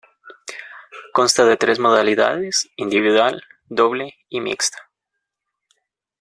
[1.13, 4.89] Consta de tres modalidades: individual, doble y mixta.